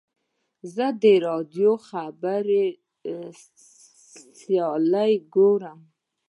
[0.75, 2.63] زه د راډیو د خبرو
[4.39, 5.79] سیالۍ ګورم.